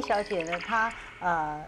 [0.00, 1.64] 小姐呢，她呃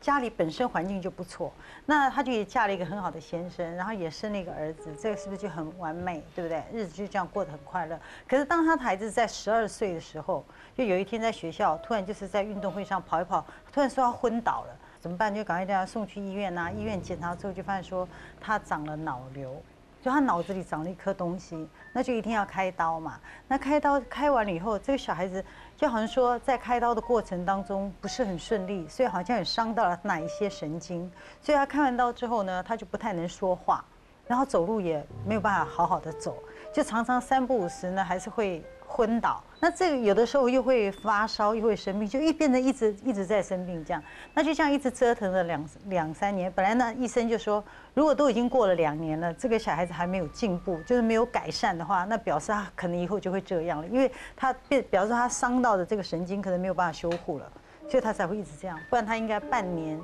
[0.00, 1.52] 家里本身环境就不错，
[1.86, 6.62] 那她就也嫁了一个很好的先生，然后也生了一个儿子，这个是不是就很完美，对不对？
[6.72, 7.98] 日子就这样过得很快乐。
[8.26, 10.44] 可是当她的孩子在十二岁的时候，
[10.76, 15.32] 就有一天在学校突然就是在运动会上跑一跑，突然说他昏倒了，怎么办？
[15.32, 18.08] 就赶快将他送去医院呐、医院检查之后就发现说
[18.40, 19.62] 他长了脑瘤。
[20.02, 23.20] 就他脑子里长了一颗东西，那就一定要开刀嘛。
[23.46, 25.42] 那开刀开完了以后，这个小孩子
[25.76, 31.08] 就好像说，在开刀的过程当中不是很顺利，所以好像也伤到了哪一些神经。
[31.40, 33.84] 所以他开完刀之后呢，他就不太能说话，
[34.26, 36.36] 然后走路也没有办法好好的走，
[36.74, 39.42] 就常常三不五时呢还是会昏倒。
[39.58, 44.02] 那这个有的时候又会发烧，又会生病，就一变得一直一直在生病这样。
[44.34, 46.52] 那就这样一直折腾了两两三年。
[46.52, 47.62] 本来呢，医生就说，
[47.94, 57.50] 如果都已经过了两年了，这个小孩子还没有进步，就是没有改善的话，那表示他可能以后就会这样了，因为他变表示他伤到的这个神经可能没有办法修复了，
[57.88, 58.78] 所以他才会一直这样。
[58.90, 59.98] 不然他应该半年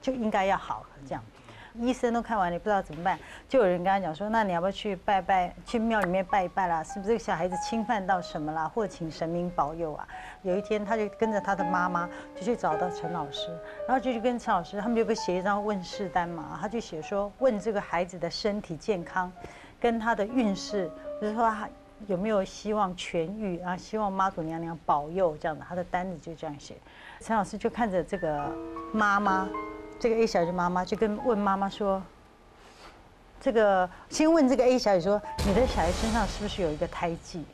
[0.00, 1.22] 就应该要好了这样。
[1.74, 6.82] 医生都看完了，不知道怎么办，就有人跟他讲说：“那你要不要去拜拜，去庙里面拜一拜啦？
[6.82, 8.68] 是不是这个小孩子侵犯到什么啦？
[8.68, 10.06] 或请神明保佑啊？”
[10.42, 13.48] 有一天，他就跟着他的妈妈就去找到陈老师，
[13.88, 16.58] 然后就去跟陈老师，他们就不写一张问世单嘛？
[16.60, 19.32] 他就写说问这个孩子的身体健康，
[19.80, 21.68] 跟他的运势，就是说他
[22.06, 23.76] 有没有希望痊愈啊？
[23.76, 26.74] 希望妈祖娘娘保佑这样的，他的单子就这样写。
[27.20, 28.50] 陈老师就看着这个
[28.92, 29.48] 妈妈。
[30.02, 32.02] 这个 A 小姐妈妈就跟问妈妈说
[33.40, 37.44] ：“这个先问这个 A 小姐说，你的小孩身上是不是有一个胎记？”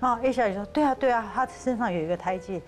[0.00, 2.60] 啊，A 小姐说：“对啊，对啊，他身上有一个胎记。”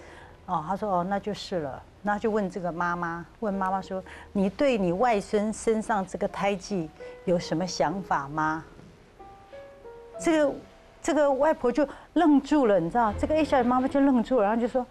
[0.47, 6.89] 哦，他说：“哦，那就是了。”那就问这个妈妈，问妈妈说：“你对你外孙身上这个胎记
[7.25, 8.65] 有什么想法吗？”
[10.23, 10.55] 这个
[11.03, 13.13] 这个外婆就愣住了，你知道？
[13.19, 14.87] 这个 A 小姐妈妈就愣住了，然后就说：“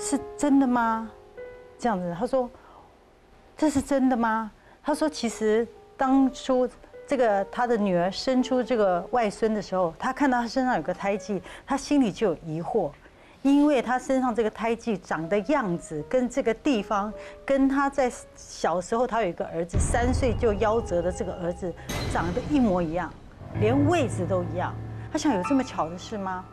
[0.00, 1.10] 是真的吗？”
[1.78, 2.48] 这样子，她说。
[3.60, 4.50] 这是真的吗？
[4.82, 6.66] 他说，其实当初
[7.06, 12.90] 这个他的女儿生出这个外孙的时候，他看到他身上有个胎记，他心里就有疑惑，
[13.42, 17.12] 因为他身上这个胎记长的样子跟这个地方，
[17.44, 21.70] 跟他在小时候他有一个儿子三岁就夭折的这个儿子
[22.10, 23.12] 长得一模一样，
[23.60, 24.74] 连位置都一样。
[25.12, 26.46] 他想有这么巧的事吗？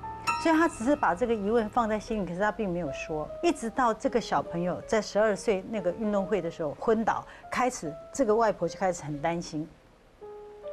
[0.48, 3.28] 所以他只是把这个疑问放在心里，可是他并没有说。
[3.44, 7.22] 一直到这个小朋友在十二岁那个运动会的时候昏倒，
[7.52, 9.68] 开始这个外婆就开始很担心。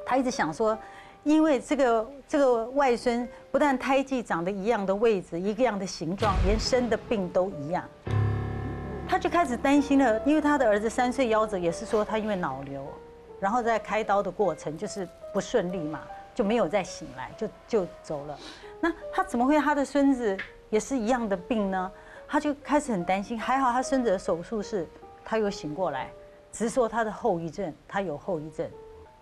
[0.06, 0.78] 他一直想说，
[1.24, 7.84] 因为这个这个外孙不但胎记长得一样的位置，一个样的形状，连生的病都一样，
[9.08, 10.22] 他就开始担心了。
[10.24, 12.86] 因为他的儿子三岁夭折，也是说他因为脑瘤，
[13.40, 16.00] 然后在开刀的过程就是不顺利嘛，
[16.34, 18.38] 就没有再醒来，就就走了。
[18.80, 20.36] 那他怎么会他的孙子
[20.68, 21.90] 也是一样的病呢？
[22.26, 23.38] 他就开始很担心。
[23.40, 24.86] 还好他孙子的手术是，
[25.24, 26.10] 他又醒过来，
[26.50, 28.68] 只是说他的后遗症，他有后遗症。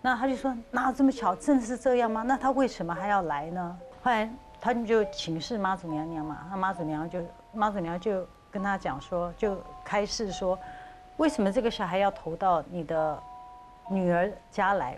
[0.01, 2.23] 那他就说哪有这么巧，真的是这样吗？
[2.23, 3.77] 那他为什么还要来呢？
[4.01, 10.59] 后来他们就请示妈祖娘娘嘛，那妈祖娘娘就妈祖娘娘就跟他讲说，就开示说，
[11.17, 13.17] 为什么这个小孩要投到你的
[13.89, 14.97] 女儿家来？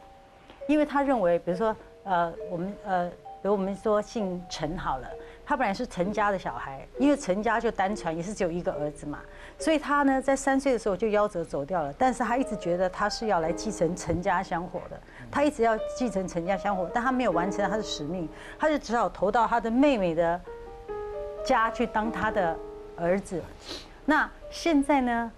[0.67, 3.11] 因为他认为，比如说呃，我们呃。
[3.41, 5.07] 比如我们说姓陈好了，
[5.45, 9.19] 他本来是陈家的小孩，因为陈家就单传，也是只有一个儿子嘛，
[9.59, 11.94] 所以他呢在三岁的时候就夭折走掉了。
[11.95, 14.99] 但是他一直觉得他是要来继承陈家香火的，
[15.29, 18.27] 他一直要继承陈家香火，但他没有完成他的使命，
[18.57, 20.41] 他就只好投到他的妹妹的
[21.45, 22.57] 家去当他的
[22.97, 23.39] 儿子。
[24.05, 25.31] 那现在呢，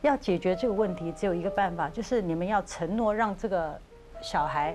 [0.00, 3.78] 要解决这个问题，只有一个办法，就是你们要承诺让这个
[4.20, 4.74] 小孩。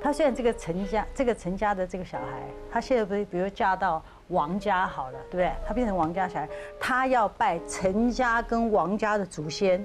[0.00, 5.52] 他现在这个陈家，这个陈家的这个小孩，他现在不是比如嫁到王家好了，对不对？
[5.66, 6.48] 他变成王家小孩，
[6.78, 9.84] 他要拜陈家跟王家的祖先，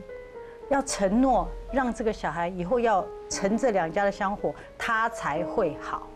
[0.70, 6.08] 要承诺让这个小孩以后要承这两家的香火，他才会好。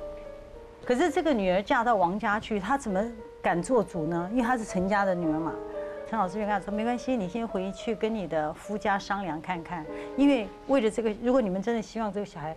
[0.85, 3.03] 可是这个女儿嫁到王家去，她怎么
[3.41, 4.29] 敢做主呢？
[4.31, 5.53] 因为她是陈家的女儿嘛。
[6.07, 9.83] 陈老师就跟他说：“没关系，你先回去跟你的夫家商量看看，
[10.15, 12.55] 因为为了这个，如果你们真的希望这个小孩。”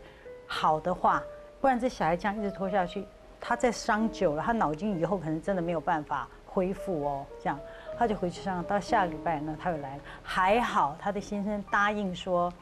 [0.53, 1.23] 好的话，
[1.61, 3.07] 不然这小孩这样一直拖下去，
[3.41, 7.25] 他再伤久了，他脑筋以后可能真的没有办法恢复哦。
[7.41, 7.57] 这样，
[7.97, 10.03] 他就回去上，到下个礼拜呢，他又来了。
[10.25, 12.53] 还好他的先生答应说，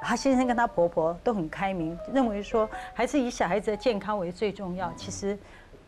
[0.00, 4.92] 他先生跟他婆婆都很开明，认为说还是以小孩子的健康为最重要。
[4.92, 5.36] 其实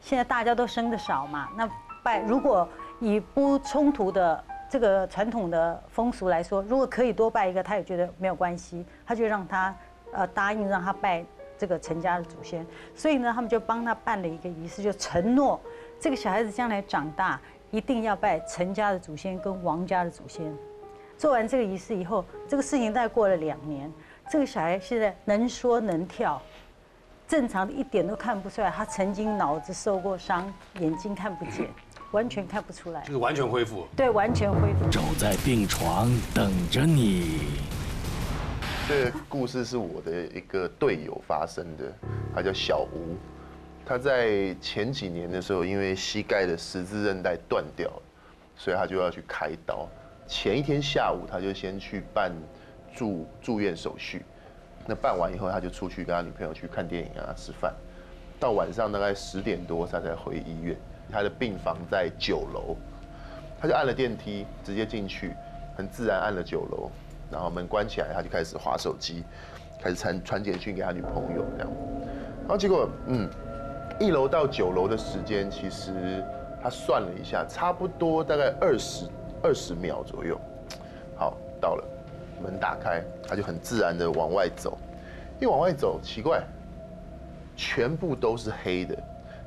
[0.00, 1.70] 现在大家都生的少嘛，那
[2.02, 2.68] 拜如果
[2.98, 9.72] 以不冲突的这个传统的风俗来说，如果可以多拜一个，他也觉得没有关系，他就让他。
[10.16, 11.24] 呃，答应让他拜
[11.58, 15.60] 这个陈家的祖先，所以呢，他们就帮他办了一个仪式，就承诺
[16.00, 17.40] 这个小孩子将来长大
[17.70, 20.52] 一定要拜陈家的祖先跟王家的祖先。
[21.18, 23.92] 做完这个仪式以后，这个事情大概过了两年，
[24.30, 26.40] 这个小孩现在能说能跳，
[27.26, 28.70] 正常的一点都看不出来。
[28.70, 31.68] 他曾经脑子受过伤，眼睛看不见，
[32.12, 33.00] 完全看不出来。
[33.02, 33.86] 就是完全恢复。
[33.96, 34.90] 对，完全恢复。
[34.90, 37.40] 走在病床等着你。
[38.88, 41.92] 这个故事是我的一个队友发生的，
[42.32, 43.16] 他叫小吴。
[43.84, 48.02] 他在前几年的时候，因为膝盖的十字韧带断掉了，
[48.56, 49.88] 所以他就要去开刀。
[50.28, 52.30] 前一天下午，他就先去办
[52.94, 54.24] 住住院手续。
[54.86, 57.74] 那办完以后，他就出去跟他女朋友去看电影啊、吃饭。
[58.38, 60.76] 到晚上大概十点多，他才回医院。
[61.10, 62.76] 他的病房在九楼，
[63.60, 65.32] 他就按了电梯，直接进去，
[65.76, 66.88] 很自然按了九楼，
[67.30, 69.24] 然后门关起来，他就开始划手机，
[69.80, 71.72] 开始传传简讯给他女朋友这样。
[72.40, 73.28] 然后结果，嗯，
[74.00, 76.24] 一楼到九楼的时间，其实
[76.62, 79.06] 他算了一下，差不多大概二十。
[79.42, 80.40] 二十秒左右，
[81.14, 81.84] 好，到了，
[82.42, 84.76] 门打开，他就很自然的往外走。
[85.38, 86.42] 一往外走，奇怪，
[87.54, 88.96] 全部都是黑的，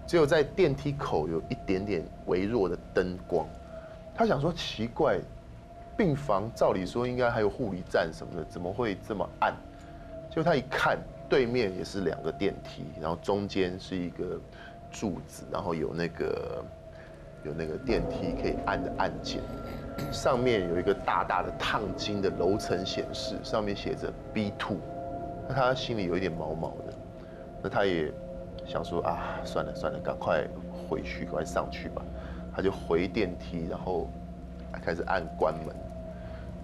[0.06, 3.46] 只有在电梯口有一点点微弱的灯光。
[4.16, 5.20] 他想说奇怪，
[6.00, 9.54] 病房照理说应该还有护理站什么的，怎么会这么暗？
[10.32, 10.98] 就他一看，
[11.28, 14.40] 对面也是两个电梯，然后中间是一个
[14.90, 16.64] 柱子，然后有那个。
[17.46, 19.42] 有那个电梯可以按的按键，
[20.12, 24.76] 上面有一个大大的烫金的楼层显示，上面写着 B two，
[25.48, 26.94] 那他心里有一点毛毛的，
[27.64, 28.12] 那他也
[28.66, 30.46] 想说啊，算了算了，赶快
[30.86, 32.04] 回去，赶快上去吧。
[32.54, 34.10] 他就回电梯，然后
[34.74, 35.74] 开始按关门，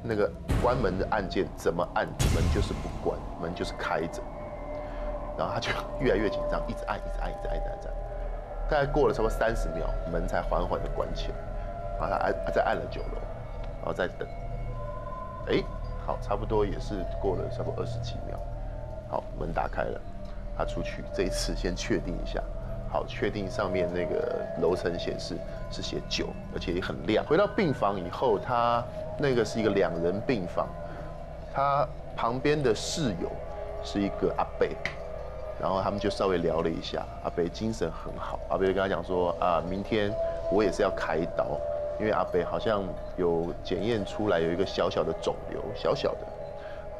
[0.07, 0.29] 那个
[0.61, 4.21] 关门的按键怎么按，门就是不关，门就是开着，
[5.37, 7.75] 然后他就越来越紧张，一直按，一直按，一直按，一直按。
[8.69, 11.35] 大概过了差不多三十秒，门才缓缓的关起来。
[11.99, 13.17] 然后他按，他再按了九楼，
[13.77, 14.27] 然后再等。
[15.47, 15.63] 哎，
[16.05, 18.39] 好，差不多也是过了差不多二十几秒。
[19.07, 20.01] 好，门打开了，
[20.57, 21.03] 他出去。
[21.13, 22.41] 这一次先确定一下，
[22.95, 25.35] 好，确定上面那个楼层显示
[25.69, 27.25] 是写九，而且也很亮。
[27.25, 28.81] 回到病房以后，他
[29.19, 30.65] 那个是一个两人病房，
[31.53, 33.29] 他旁边的室友
[33.83, 34.77] 是一个阿贝。
[35.59, 40.09] 然后他们就稍微聊了一下，阿北精神很好，阿北就跟他讲说啊，明天
[40.49, 41.59] 我也是要开刀，
[41.99, 42.81] 因为阿北好像
[43.17, 46.19] 有检验出来有一个小小的肿瘤，小小的，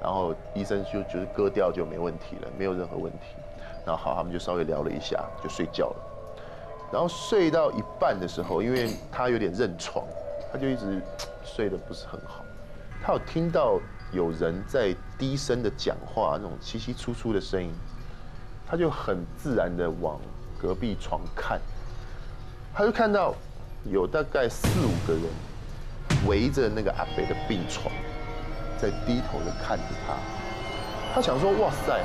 [0.06, 3.36] 然后医生就觉得割掉就没问题了，没有任何问题。
[3.84, 5.96] 然后好，他们就稍微聊了一下，就睡觉了。
[6.94, 10.06] 然后睡到一半的时候，因为他有点认床，
[10.52, 11.02] 他就一直
[11.44, 12.46] 睡得不是很好。
[13.04, 13.80] 他有听到
[14.12, 17.74] 有人在低声的讲话，那种稀稀疏疏的声音。
[18.68, 20.20] 他就很自然的往
[20.62, 21.60] 隔壁床看，
[22.76, 23.34] 他就看到
[23.86, 25.24] 有大概四五个人
[26.28, 27.92] 围着那个阿北的病床，
[28.78, 30.16] 在低头的看着他。
[31.14, 32.00] 他想说：“哇塞，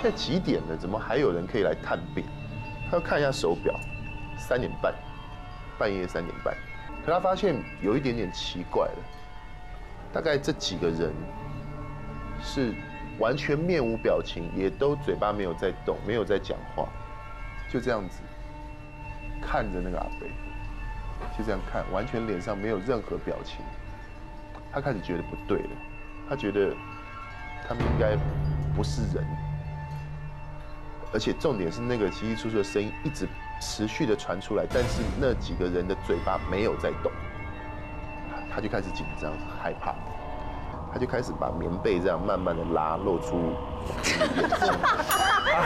[0.00, 0.76] 现在几点了？
[0.76, 2.24] 怎么还有人可以来探病？”
[2.90, 3.78] 他要看一下手表，
[4.38, 4.94] 三点半，
[5.78, 6.54] 半夜三点半。
[7.04, 8.98] 可他发现有一点点奇怪了，
[10.12, 11.12] 大概这几个人
[12.42, 12.74] 是。
[13.18, 16.88] 完全面无表情，也都嘴巴没有在动，没有在讲话，
[17.70, 18.22] 就这样子
[19.42, 20.30] 看着那个阿贝，
[21.36, 23.58] 就这样看，完全脸上没有任何表情。
[24.72, 25.70] 他开始觉得不对了，
[26.28, 26.72] 他觉得
[27.66, 28.16] 他们应该
[28.76, 29.26] 不是人，
[31.12, 33.28] 而且重点是那个稀稀疏疏的声音一直
[33.60, 37.10] 持续的传出来，但是那几个人的嘴巴没有在动，
[38.54, 39.94] 他就开始紧张害怕。
[40.92, 43.52] 他就开始把棉被这样慢慢的拉，露出
[44.02, 44.72] 眼睛，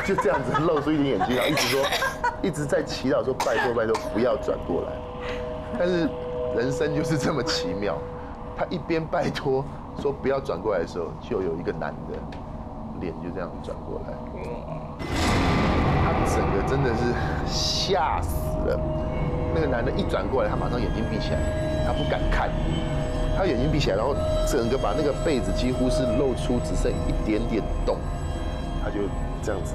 [0.04, 1.82] 就这样子露出一点眼睛，然后一直说，
[2.42, 4.92] 一直在祈祷说拜托拜托不要转过来。
[5.78, 6.06] 但是
[6.54, 7.99] 人生就是这么奇妙，
[8.56, 9.64] 他一边拜托
[9.99, 12.18] 说不要转过来的时候，就有一个男的
[13.00, 14.14] 脸就这样转过来，
[16.04, 17.12] 他整个真的是
[17.46, 18.80] 吓死了。
[19.54, 21.38] 那个男的一转过来，他马上眼睛闭起来，
[21.87, 22.50] 他不敢看。
[23.37, 24.14] 他眼睛闭起来，然后
[24.46, 27.99] 整个把那个被子几乎是露出，只剩一点点洞。
[28.82, 29.00] 他就
[29.42, 29.75] 这样子，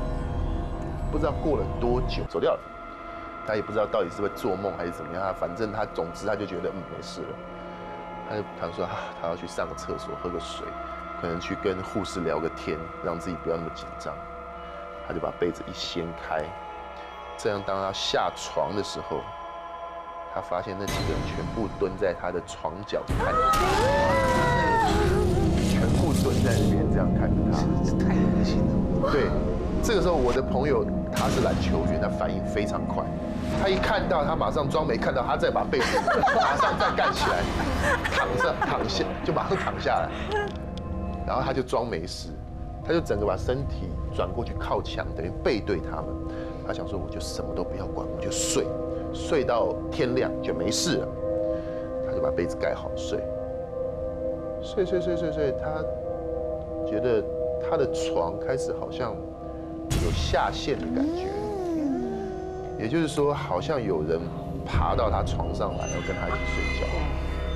[1.11, 2.59] 不知道过了多久走掉了。
[3.45, 5.21] 他也不知道到底是不是做梦还是怎么样。
[5.21, 7.27] 他反正他总之他就觉得嗯没事了。
[8.29, 10.67] 他就他说啊，他要去上个厕所，喝个水，
[11.19, 14.13] 可能去跟护士聊个天，让自己不要那么紧张。
[15.07, 16.45] 他就把被子一掀开，
[17.35, 19.21] 这样当他下床的时候。
[20.31, 23.59] 他发现那几个人全部蹲在他的床角看着他，
[25.71, 27.57] 全部蹲在那边这样看着他，
[27.97, 29.11] 太恶心了。
[29.11, 29.25] 对，
[29.83, 33.03] 这个时候，我的朋友他是篮球员，他反应非常快，
[33.61, 35.99] 他一看到他马上装没看到，他再把被子
[36.35, 37.43] 马上再盖起来，
[38.11, 40.09] 躺 上躺下就马上躺下来，
[41.25, 42.29] 然后他就装没事，
[42.85, 46.05] 他就整个把身体转过去靠墙，等于背对他们。
[46.67, 48.67] 他想说，我就什么都不要管，我就睡，
[49.11, 51.07] 睡到天亮就没事了。
[52.05, 53.23] 他就把被子盖好睡，
[54.61, 55.81] 睡睡睡睡睡，他
[56.85, 57.23] 觉得
[57.59, 59.38] 他的床开始好像有
[60.19, 61.27] 下陷的感觉，
[62.77, 64.19] 也就是说，好像有人
[64.65, 66.87] 爬到他床上来，然后跟他一起睡觉。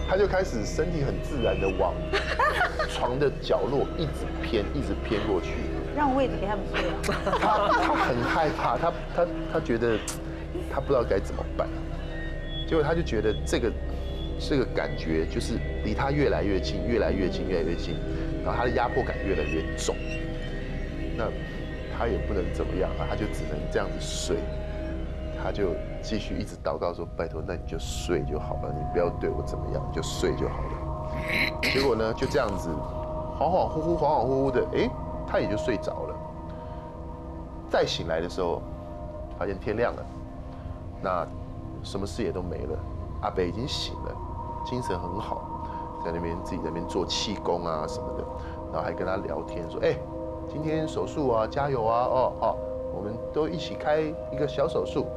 [0.10, 1.94] 他就开始身体很自然的往
[2.90, 5.52] 床的角落一直偏，一直偏过去。
[5.96, 6.94] 让位置给他们睡啊。
[7.40, 9.98] 他他很害怕，他他他觉得
[10.72, 11.68] 他不知道该怎么办，
[12.68, 13.72] 结果他就觉得这个
[14.40, 15.54] 这个感觉就是
[15.84, 17.96] 离他越来越近，越来越近，越来越近，
[18.44, 19.96] 然后他的压迫感越来越重。
[21.16, 21.26] 那
[22.04, 24.36] 他也不能怎么样啊，他就只能这样子睡，
[25.42, 25.70] 他就
[26.02, 32.70] 继续一直祷告说：“拜托，那你就睡就好了，你不要对我怎么样，就睡就好了。”结果呢，就这样子
[33.40, 34.90] 恍恍惚惚、恍恍惚惚的，哎。
[35.26, 36.16] 他也就睡着了。
[37.70, 38.62] 再醒来的时候，
[39.40, 40.06] 发现天亮了，
[41.02, 41.26] 那
[41.82, 42.78] 什么事也都没了。
[43.22, 44.16] 阿北已经醒了，
[44.66, 45.66] 精神很好，
[46.04, 48.24] 在那边自己那边做气功啊什么的，
[48.72, 49.96] 然后还跟他聊天说：“哎，
[50.50, 52.06] 今天手术啊，加油啊！
[52.06, 52.56] 哦哦，
[52.96, 55.08] 我们都一起开一个小手术，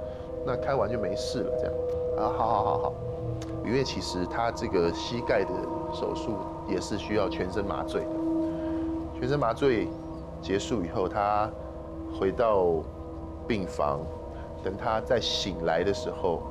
[0.44, 1.52] 那开完就没事了。
[1.58, 1.72] 这样
[2.18, 2.92] 啊，好好好好。
[3.64, 5.50] 因为其实他这个膝盖的
[5.92, 6.36] 手术
[6.68, 8.10] 也是需要全身麻醉的，
[9.18, 9.88] 全身麻醉。”
[10.42, 11.50] 结束以后，他
[12.20, 12.66] 回到
[13.48, 14.00] 病房，
[14.62, 16.42] 等他再醒来的时候，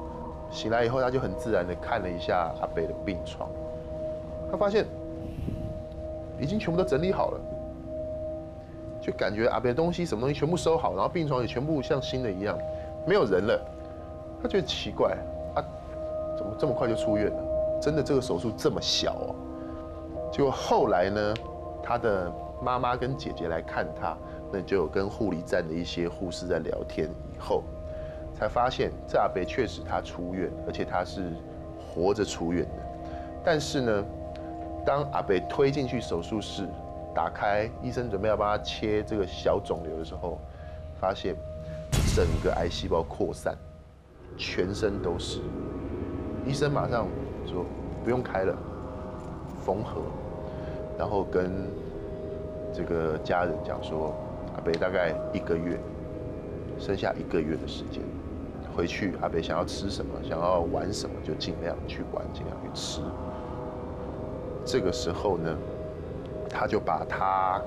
[0.50, 3.48] 醒来以后他就很自然的看了一下阿北的病床，
[4.51, 4.86] 他发现
[6.41, 7.39] 已经全部都整理好了，
[9.05, 12.57] 就感觉阿北的东西什么东西全部收好，然后病床也全部像新的一样，
[13.05, 13.59] 没有人了。
[14.41, 15.15] 他觉得奇怪，
[15.53, 15.62] 啊，
[16.38, 17.79] 怎么这么快就出院了？
[17.81, 19.35] 真的这个手术这么小哦？
[20.31, 21.33] 结果后来呢，
[21.83, 22.31] 他的。
[22.63, 24.15] 妈妈跟姐姐来看他，
[24.51, 27.62] 那就有跟护理站的一些护士在聊天，以后
[28.33, 31.33] 才发现这阿北确实他出院，而且他是
[31.85, 33.12] 活着出院的。
[33.43, 34.05] 但是呢，
[34.85, 36.65] 当阿北推进去手术室，
[37.15, 40.38] 打开医生准备要帮他切这个小肿瘤的时候，
[41.00, 41.36] 发现
[42.15, 43.57] 整个癌细胞扩散，
[44.38, 45.39] 全身都是。
[46.45, 47.07] 医生马上
[47.48, 47.65] 说
[48.03, 48.55] 不用开了，
[49.65, 50.01] 缝合，
[51.00, 51.50] 然后跟。
[52.77, 54.13] 这个家人讲说，
[54.53, 55.79] 阿北大概一个月，
[56.77, 58.03] 剩下一个月的时间，
[58.75, 63.00] 回去阿北想要吃什么，想要玩什么，就尽量去玩，尽量去吃。
[64.65, 65.57] 这个时候呢，
[66.57, 67.62] 他就把他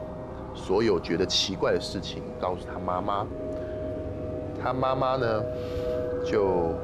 [0.55, 3.27] 所有觉得奇怪的事情告诉他妈妈。
[4.63, 5.43] 他妈妈呢，
[6.25, 6.75] 就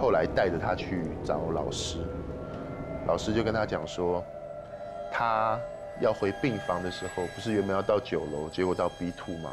[0.00, 1.98] 后来带着他去找老师，
[3.06, 4.22] 老师就跟他讲说，
[5.12, 5.56] 他。
[6.00, 9.52] 要回病房的时候，不是原本要到九楼，结果到 B two 吗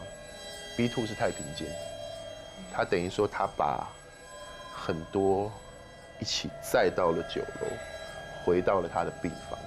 [0.77, 1.67] ？B two 是太平间，
[2.73, 3.85] 他等于说他把
[4.73, 5.51] 很多
[6.17, 7.67] 一起载到了九楼，
[8.43, 9.59] 回到了他的病房，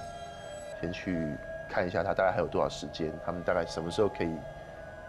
[0.81, 1.37] 先去
[1.73, 4.37] 看一下他大概还有多少时间，他们大概什么时候可以，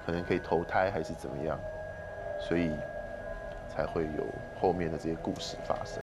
[0.06, 1.60] 可能可以投胎还是怎么样，
[2.40, 2.72] 所以
[3.68, 4.26] 才会有
[4.62, 5.88] 后面的这些故事发生。